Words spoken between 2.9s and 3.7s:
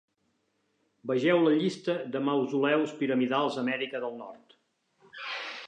piramidals a